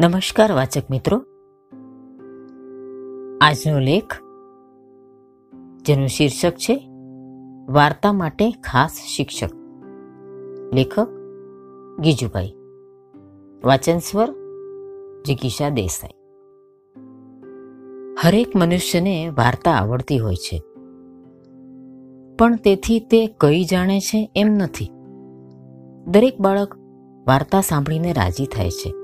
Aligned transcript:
નમસ્કાર 0.00 0.52
વાચક 0.52 0.82
મિત્રો. 0.90 1.16
આજનો 3.40 3.78
લેખ 3.78 4.14
જેનું 5.82 6.08
શીર્ષક 6.08 6.50
છે, 6.50 6.90
વાર્તા 7.68 8.12
માટે 8.12 8.50
ખાસ 8.50 8.90
શિક્ષક. 9.16 9.50
લેખક 10.74 11.08
ગીજુભાઈ. 12.00 12.54
વાચન 13.64 13.98
સ્વર 13.98 14.30
જિગીષા 15.26 15.68
દેસાઈ. 15.68 16.10
હરેક 18.22 18.56
મનુષ્યને 18.56 19.28
વાર્તા 19.28 19.70
આવડતી 19.70 20.18
હોય 20.18 20.34
છે. 20.34 20.62
પણ 22.36 22.56
તેથી 22.56 23.00
તે 23.00 23.26
કઈ 23.40 23.64
જાણે 23.64 24.00
છે 24.00 24.30
એમ 24.36 24.48
નથી. 24.48 24.90
દરેક 26.04 26.40
બાળક 26.40 26.76
વાર્તા 27.26 27.60
સાંભળીને 27.60 28.12
રાજી 28.12 28.46
થાય 28.46 28.70
છે. 28.70 28.99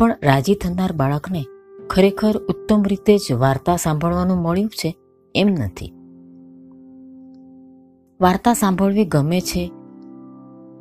પણ 0.00 0.16
રાજી 0.22 0.54
થનાર 0.54 0.92
બાળકને 0.92 1.44
ખરેખર 1.90 2.36
ઉત્તમ 2.38 2.82
રીતે 2.82 3.18
જ 3.18 3.32
વાર્તા 3.32 3.76
સાંભળવાનું 3.76 4.36
મળ્યું 4.36 4.70
છે 4.70 4.96
એમ 5.34 5.48
નથી. 5.48 5.92
વાર્તા 8.20 8.54
સાંભળવી 8.54 9.04
ગમે 9.04 9.40
છે, 9.40 9.72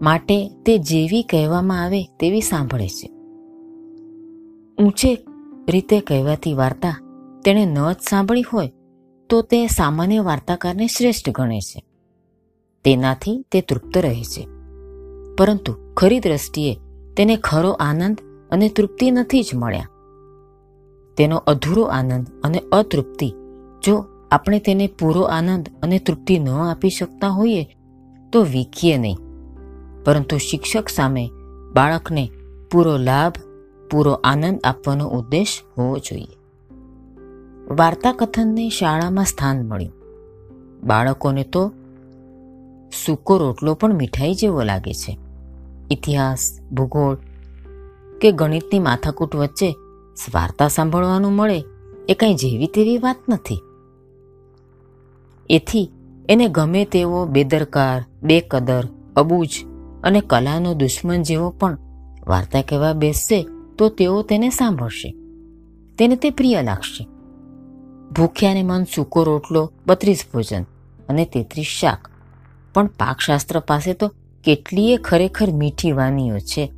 માટે 0.01 0.49
તે 0.65 0.77
જેવી 0.77 1.23
કહેવામાં 1.23 1.83
આવે 1.83 2.03
તેવી 2.03 2.41
સાંભળે 2.41 2.87
છે. 2.87 3.07
ઊંચે 4.83 5.25
રીતે 5.69 5.99
કહેવાતી 5.99 6.53
વાર્તા 6.53 6.99
તેણે 7.45 7.65
ન 7.65 7.91
જ 7.91 7.95
સાંભળી 8.09 8.41
હોય 8.41 8.71
તો 9.29 9.41
તે 9.41 9.67
સામાન્ય 9.67 10.19
વાર્તાકારને 10.19 10.87
શ્રેષ્ઠ 10.87 11.29
ગણે 11.29 11.59
છે. 11.59 11.83
તેનાથી 12.85 13.45
તે 13.51 13.61
તૃપ્ત 13.61 13.97
રહે 13.97 14.23
છે. 14.23 14.47
પરંતુ 15.37 15.93
ખરી 15.97 16.19
દ્રષ્ટિએ 16.19 16.77
તેને 17.17 17.35
ખરો 17.35 17.71
આનંદ 17.71 18.17
અને 18.51 18.69
તૃપ્તિ 18.69 19.11
નથી 19.11 19.43
જ 19.43 19.55
મળ્યા. 19.55 19.89
તેનો 21.17 21.37
અધૂરો 21.37 21.83
આનંદ 21.83 22.27
અને 22.43 22.61
અતૃપ્તિ, 22.71 23.33
જો 23.85 24.05
આપણે 24.31 24.59
તેને 24.59 24.87
પૂરો 24.87 25.21
આનંદ 25.21 25.69
અને 25.83 25.99
તૃપ્તિ 25.99 26.39
ન 26.39 26.49
આપી 26.49 26.89
શકતા 26.89 27.27
હોઈએ, 27.27 27.77
તો 28.33 28.43
વીખીએ 28.43 28.97
નહીં. 28.97 29.17
પરંતુ 30.03 30.37
શિક્ષક 30.37 30.89
સામે 30.89 31.29
બાળકને 31.73 32.29
પૂરો 32.71 32.97
લાભ, 32.97 33.33
પૂરો 33.91 34.13
આનંદ 34.13 34.59
આપવાનો 34.63 35.07
ઉદ્દેશ 35.07 35.61
હોવો 35.77 35.97
જોઈએ. 35.97 36.39
વાર્તા 37.79 38.11
કથનને 38.11 38.69
શાળામાં 38.69 39.25
સ્થાન 39.25 39.67
મળ્યું. 39.67 39.93
બાળકોને 40.83 41.43
તો 41.43 41.71
સૂકો 43.05 43.37
રોટલો 43.37 43.73
પણ 43.73 43.93
મીઠાઈ 43.93 44.33
જેવો 44.33 44.63
લાગે 44.63 44.93
છે. 44.93 45.17
ઇતિહાસ, 45.91 46.59
ભૂગોળ 46.71 47.17
કે 48.21 48.31
ગણિતની 48.31 48.79
માથાકૂટ 48.79 49.35
વચ્ચે 49.35 49.75
વાર્તા 50.33 50.67
સાંભળવાનું 50.67 51.31
મળે 51.31 51.63
એ 52.09 52.13
કાંઈ 52.13 52.33
જેવી 52.33 52.67
તેવી 52.67 52.97
વાત 52.97 53.15
નથી. 53.29 53.59
એથી 55.49 55.91
એને 56.29 56.47
ગમે 56.47 56.85
તેવો 56.85 57.25
બેદરકાર, 57.25 58.05
બેકદર, 58.23 58.87
અબૂજ 59.15 59.49
અને 60.03 60.21
કલાનો 60.21 60.73
દુશ્મન 60.73 61.23
જેવો 61.23 61.49
પણ 61.49 61.77
વાર્તા 62.27 62.61
કહેવા 62.61 62.93
બેસશે 62.93 63.47
તો 63.77 63.89
તેઓ 63.89 64.21
તેને 64.21 64.49
સાંભળશે. 64.49 65.15
તેને 65.97 66.15
તે 66.15 66.29
પ્રિય 66.29 66.61
લાગશે. 66.61 67.07
ભૂખ્યાને 68.11 68.63
મન 68.63 68.83
સૂકો 68.83 69.23
રોટલો, 69.23 69.71
બત્રીસ 69.87 70.25
ભોજન 70.33 70.63
અને 71.09 71.25
તેત્રીસ 71.25 71.65
શાક. 71.65 72.09
પણ 72.73 72.87
પાકશાસ્ત્ર 72.87 73.59
પાસે 73.59 73.93
તો 73.93 74.07
કેટલીય 74.43 74.97
ખરેખર 74.97 75.51
મીઠી 75.51 75.91
વાનીઓ 75.91 76.39
છે. 76.39 76.71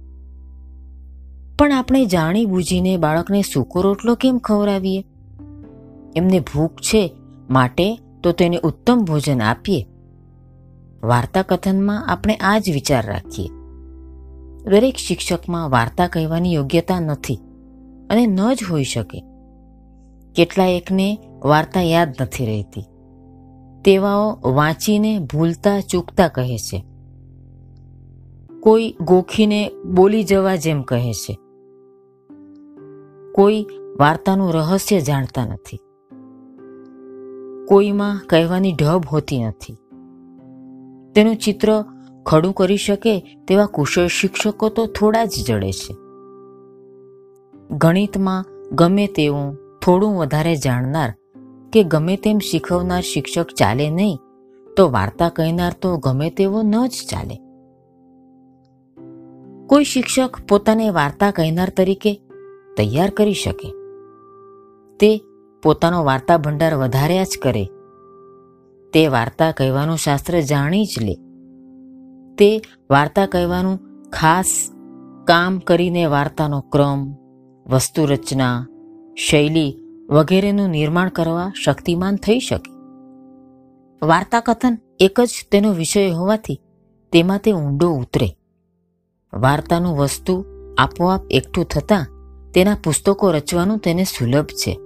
પણ 1.62 1.72
આપણે 1.72 2.06
જાણી 2.06 2.46
બૂજીને 2.46 2.98
બાળકને 2.98 3.42
સૂકો 3.42 3.82
રોટલો 3.82 4.16
કેમ 4.16 4.38
ખવડાવીએ? 4.38 5.06
એમને 6.16 6.40
ભૂખ 6.40 6.76
છે 6.76 7.16
માટે 7.50 8.00
તો 8.24 8.32
તેને 8.32 8.60
ઉત્તમ 8.64 8.98
ભોજન 8.98 9.42
આપીએ. 9.42 9.86
વાર્તા 11.04 11.42
કથનમાં 11.42 12.08
આપણે 12.08 12.36
આ 12.36 12.60
જ 12.60 12.72
વિચાર 12.74 13.06
રાખીએ. 13.06 13.48
દરેક 14.64 14.96
શિક્ષકમાં 14.96 15.70
વાર્તા 15.70 16.08
કહેવાની 16.08 16.54
યોગ્યતા 16.54 17.00
નથી 17.00 17.40
અને 18.10 18.26
ન 18.26 18.54
જ 18.54 18.58
હોઈ 18.72 18.84
શકે. 18.84 19.24
કેટલાયકને 20.36 21.20
વાર્તા 21.44 21.82
યાદ 21.82 22.16
નથી 22.22 22.46
રહેતી. 22.46 22.82
તેવાઓ 23.86 24.40
વાંચીને 24.54 25.20
ભૂલતા 25.20 25.80
ચૂકતા 25.80 26.28
કહે 26.28 26.58
છે. 26.58 26.86
કોઈ 28.60 28.96
ગોખીને 29.02 29.72
બોલી 29.94 30.24
જવા 30.24 30.56
જેમ 30.56 30.82
કહે 30.82 31.14
છે. 31.14 31.38
કોઈ 33.36 33.66
વાર્તાનું 34.00 34.54
રહસ્ય 34.54 35.02
જાણતા 35.02 35.46
નથી. 35.46 35.78
કોઈમાં 37.68 38.22
કહેવાની 38.30 38.74
ઢબ 38.74 39.02
હોતી 39.12 39.44
નથી. 39.44 39.74
તેનું 41.16 41.36
ચિત્ર 41.36 41.84
ખડું 42.26 42.54
કરી 42.54 42.78
શકે 42.78 43.20
તેવા 43.48 43.66
કુશળ 43.66 44.08
શિક્ષકો 44.08 44.70
તો 44.70 44.86
થોડા 44.86 45.26
જ 45.26 45.34
જડે 45.48 45.72
છે. 45.72 45.94
ગણિતમાં 47.78 48.46
ગમે 48.76 49.08
તેવું 49.08 49.58
થોડું 49.82 50.18
વધારે 50.18 50.56
જાણનાર 50.56 51.14
કે 51.74 51.84
ગમે 51.84 52.18
તેમ 52.18 52.38
શીખવનાર 52.38 53.02
શિક્ષક 53.02 53.46
ચાલે 53.58 53.90
નહીં, 53.90 54.18
તો 54.78 54.90
વાર્તા 54.90 55.30
કહેનાર 55.30 55.74
તો 55.82 55.98
ગમે 55.98 56.30
તેવો 56.30 56.62
ન 56.62 56.88
જ 56.88 56.92
ચાલે. 57.10 57.36
કોઈ 59.68 59.84
શિક્ષક 59.84 60.48
પોતાને 60.50 60.90
વાર્તા 60.90 61.32
કહેનાર 61.32 61.70
તરીકે 61.70 62.22
તૈયાર 62.78 63.10
કરી 63.10 63.34
શકે. 63.34 63.74
તે 64.98 65.22
પોતાનો 65.64 66.04
વાર્તા 66.04 66.38
ભંડાર 66.38 66.76
વધાર્યા 66.76 67.24
જ 67.24 67.40
કરે. 67.44 67.66
તે 68.94 69.08
વાર્તા 69.08 69.52
કહેવાનું 69.52 69.98
શાસ્ત્ર 69.98 70.42
જાણી 70.42 70.86
જ 70.86 70.96
લે. 71.02 71.14
તે 72.36 72.62
વાર્તા 72.90 73.26
કહેવાનું 73.26 73.80
ખાસ 74.10 74.72
કામ 75.28 75.60
કરીને 75.60 76.06
વાર્તાનો 76.06 76.62
ક્રમ, 76.62 77.14
વસ્તુ 77.70 78.06
રચના, 78.06 78.68
શૈલી 79.18 79.78
વગેરેનું 80.10 80.70
નિર્માણ 80.70 81.10
કરવા 81.10 81.52
શક્તિમાન 81.66 82.16
થઈ 82.16 82.40
શકે. 82.40 82.72
વાર્તા 84.06 84.40
કથન 84.40 84.78
એક 85.00 85.20
જ 85.22 85.30
તેનો 85.52 85.74
વિષય 85.74 86.10
હોવાથી 86.10 86.62
તેમાં 87.12 87.40
તે 87.40 87.52
ઊંડો 87.52 87.90
ઉતરે. 87.90 88.28
વાર્તાનું 89.34 89.98
વસ્તુ 89.98 90.46
આપોઆપ 90.78 91.22
એકઠું 91.30 91.66
થતાં 91.66 92.21
તેના 92.54 92.78
પુસ્તકો 92.84 93.32
રચવાનું 93.32 93.80
તેને 93.80 94.04
સુલભ 94.04 94.46
છે. 94.46 94.78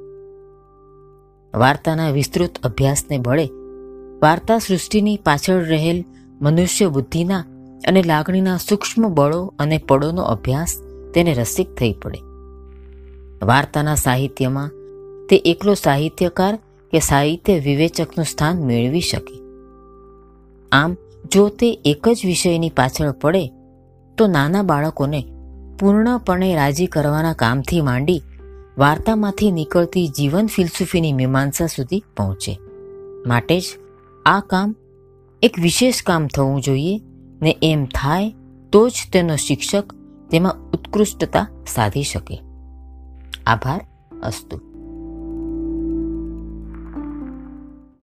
વાર્તાના 1.57 2.09
વિસ્તૃત 2.09 2.61
અભ્યાસને 2.63 3.17
બળે 3.17 3.45
વાર્તા 4.21 4.57
સૃષ્ટિની 4.57 5.17
પાછળ 5.17 5.63
રહેલ 5.63 6.05
મનુષ્ય 6.41 6.87
બુદ્ધિના 6.87 7.39
અને 7.87 8.03
લાગણીના 8.03 8.57
સૂક્ષ્મ 8.57 9.07
બળો 9.07 9.53
અને 9.59 9.77
પળોનો 9.77 10.21
અભ્યાસ 10.21 10.81
તેને 11.13 11.33
રસિક 11.33 11.75
થઈ 11.75 11.93
પડે. 11.93 12.17
વાર્તાના 13.45 13.95
સાહિત્યમાં 13.95 14.71
તે 15.29 15.35
એકલો 15.35 15.73
સાહિત્યકાર 15.73 16.55
કે 16.91 16.99
સાહિત્ય 16.99 17.59
વિવેચકનું 17.59 18.25
સ્થાન 18.25 18.63
મેળવી 18.63 19.01
શકે. 19.01 19.39
આમ, 20.71 20.97
જો 21.31 21.49
તે 21.49 21.81
એક 21.85 22.09
જ 22.09 22.25
વિષયની 22.25 22.69
પાછળ 22.69 23.11
પડે, 23.11 23.47
તો 24.17 24.27
નાના 24.27 24.63
બાળકોને 24.63 25.23
પૂર્ણપણે 25.79 26.55
રાજી 26.55 26.85
કરવાના 26.85 27.33
કામથી 27.33 27.81
માંડી 27.81 28.21
વાર્તામાંથી 28.77 29.51
નીકળતી 29.51 30.07
જીવન 30.07 30.47
ફિલસુફીની 30.47 31.13
મીમાંસા 31.13 31.65
સુધી 31.65 32.03
પહોંચે. 32.17 32.59
માટે 33.27 33.59
જ 33.59 33.63
આ 34.25 34.39
કામ 34.39 34.75
એક 35.41 35.59
વિશેષ 35.59 36.03
કામ 36.03 36.27
થવું 36.27 36.61
જોઈએ 36.61 37.01
ને 37.41 37.57
એમ 37.63 37.85
થાય 37.85 38.33
તો 38.71 38.89
જ 38.89 38.93
તેનો 39.13 39.35
શિક્ષક 39.35 39.83
તેમાં 40.31 40.71
ઉત્કૃષ્ટતા 40.71 41.47
સાધી 41.67 42.03
શકે. 42.03 42.41
આભાર, 43.47 43.85
અસ્તુ. 44.23 44.74